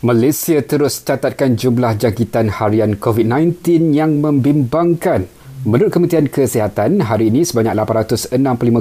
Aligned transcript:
Malaysia 0.00 0.64
terus 0.64 1.04
catatkan 1.04 1.60
jumlah 1.60 2.00
jangkitan 2.00 2.48
harian 2.56 2.96
COVID-19 2.96 3.92
yang 3.92 4.24
membimbangkan. 4.24 5.28
Menurut 5.68 5.92
Kementerian 5.92 6.24
Kesihatan, 6.24 7.04
hari 7.04 7.28
ini 7.28 7.44
sebanyak 7.44 7.76
865 7.76 8.32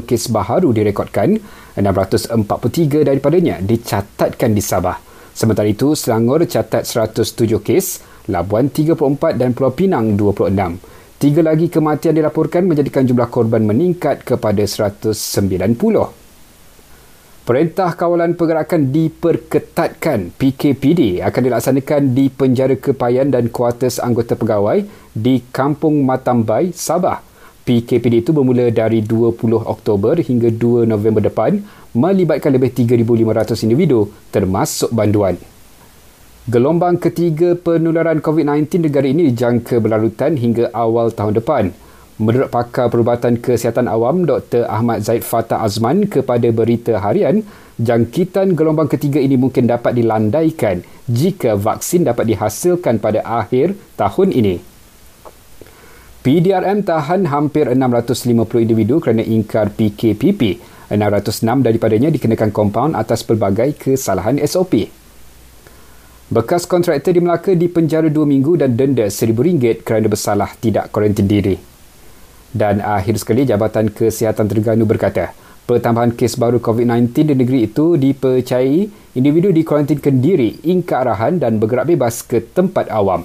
kes 0.07 0.31
baharu 0.31 0.71
direkodkan, 0.71 1.35
643 1.75 3.03
daripadanya 3.03 3.59
dicatatkan 3.59 4.55
di 4.55 4.63
Sabah. 4.63 4.95
Sementara 5.35 5.67
itu, 5.67 5.91
Selangor 5.91 6.47
catat 6.47 6.87
107 6.87 7.59
kes, 7.67 7.99
Labuan 8.31 8.71
34 8.71 9.35
dan 9.35 9.51
Pulau 9.51 9.75
Pinang 9.75 10.15
26. 10.15 10.79
Tiga 11.19 11.41
lagi 11.43 11.67
kematian 11.67 12.15
dilaporkan 12.15 12.63
menjadikan 12.63 13.03
jumlah 13.03 13.27
korban 13.27 13.67
meningkat 13.67 14.23
kepada 14.23 14.63
190. 14.63 15.11
Perintah 17.49 17.97
Kawalan 17.97 18.37
Pergerakan 18.37 18.93
diperketatkan. 18.93 20.37
PKPD 20.37 21.25
akan 21.25 21.41
dilaksanakan 21.49 22.13
di 22.13 22.29
Penjara 22.29 22.77
Kepayan 22.77 23.33
dan 23.33 23.49
kuartus 23.49 23.97
anggota 23.97 24.37
pegawai 24.37 24.85
di 25.17 25.41
Kampung 25.49 26.05
Matambai, 26.05 26.69
Sabah. 26.77 27.25
PKPD 27.65 28.21
itu 28.21 28.37
bermula 28.37 28.69
dari 28.69 29.01
20 29.01 29.65
Oktober 29.65 30.21
hingga 30.21 30.53
2 30.53 30.85
November 30.85 31.25
depan 31.25 31.57
melibatkan 31.97 32.53
lebih 32.53 32.69
3,500 32.69 33.65
individu 33.65 34.13
termasuk 34.29 34.93
banduan. 34.93 35.33
Gelombang 36.45 37.01
ketiga 37.01 37.57
penularan 37.57 38.21
COVID-19 38.21 38.93
negara 38.93 39.09
ini 39.09 39.25
dijangka 39.33 39.81
berlarutan 39.81 40.37
hingga 40.37 40.69
awal 40.69 41.09
tahun 41.09 41.41
depan. 41.41 41.73
Menurut 42.19 42.51
pakar 42.51 42.91
perubatan 42.91 43.39
kesihatan 43.39 43.87
awam 43.87 44.27
Dr. 44.27 44.67
Ahmad 44.67 44.99
Zaid 45.07 45.23
Fatah 45.23 45.63
Azman 45.63 46.03
kepada 46.03 46.51
Berita 46.51 46.99
Harian, 46.99 47.47
jangkitan 47.79 48.59
gelombang 48.59 48.91
ketiga 48.91 49.23
ini 49.23 49.39
mungkin 49.39 49.71
dapat 49.71 49.95
dilandaikan 49.95 50.83
jika 51.07 51.55
vaksin 51.55 52.03
dapat 52.03 52.27
dihasilkan 52.27 52.99
pada 52.99 53.23
akhir 53.23 53.79
tahun 53.95 54.35
ini. 54.35 54.59
PDRM 56.19 56.83
tahan 56.83 57.31
hampir 57.31 57.71
650 57.71 58.35
individu 58.67 58.99
kerana 58.99 59.23
ingkar 59.23 59.71
PKPP. 59.71 60.59
606 60.91 61.63
daripadanya 61.63 62.11
dikenakan 62.11 62.51
kompaun 62.51 62.99
atas 62.99 63.23
pelbagai 63.23 63.79
kesalahan 63.79 64.43
SOP. 64.43 64.91
Bekas 66.27 66.67
kontraktor 66.67 67.15
di 67.15 67.23
Melaka 67.23 67.55
dipenjara 67.55 68.11
2 68.11 68.27
minggu 68.27 68.59
dan 68.59 68.75
denda 68.75 69.07
RM1,000 69.07 69.87
kerana 69.87 70.11
bersalah 70.11 70.51
tidak 70.59 70.91
kuarantin 70.91 71.23
diri. 71.23 71.78
Dan 72.49 72.81
akhir 72.81 73.21
sekali 73.21 73.45
Jabatan 73.45 73.93
Kesihatan 73.93 74.49
Terengganu 74.49 74.89
berkata, 74.89 75.33
pertambahan 75.69 76.17
kes 76.17 76.33
baru 76.33 76.57
COVID-19 76.57 77.29
di 77.29 77.35
negeri 77.37 77.59
itu 77.69 77.93
dipercayai 77.93 79.13
individu 79.13 79.53
dikuarantinkan 79.53 80.17
diri 80.17 80.57
ingkar 80.65 81.05
arahan 81.05 81.37
dan 81.37 81.61
bergerak 81.61 81.93
bebas 81.93 82.25
ke 82.25 82.41
tempat 82.41 82.89
awam. 82.89 83.21